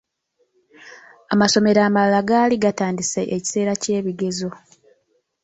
Amasomero 1.33 1.79
amalala 1.83 2.21
gaali 2.29 2.55
gatandise 2.63 3.21
ekiseera 3.35 3.73
ky’ebigezo.. 3.81 4.49